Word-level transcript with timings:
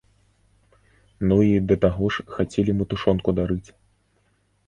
Ну 1.31 1.35
і, 1.47 1.51
да 1.71 1.75
таго 1.83 2.09
ж, 2.15 2.25
хацелі 2.37 2.71
мы 2.79 2.83
тушонку 2.93 3.29
дарыць. 3.41 3.69